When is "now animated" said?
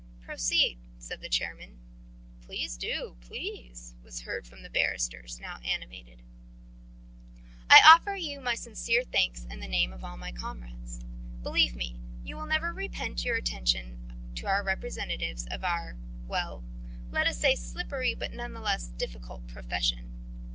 5.39-6.23